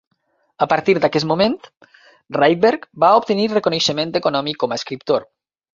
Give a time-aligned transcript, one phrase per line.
[0.65, 1.57] A partir d'aquest moment,
[2.39, 5.33] Rydberg va obtenir reconeixement econòmic com a escriptor.